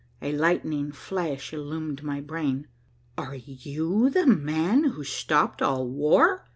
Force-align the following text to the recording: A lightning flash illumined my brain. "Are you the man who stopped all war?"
A 0.19 0.31
lightning 0.31 0.91
flash 0.91 1.53
illumined 1.53 2.01
my 2.01 2.21
brain. 2.21 2.65
"Are 3.19 3.35
you 3.35 4.09
the 4.09 4.25
man 4.25 4.83
who 4.85 5.03
stopped 5.03 5.61
all 5.61 5.85
war?" 5.87 6.43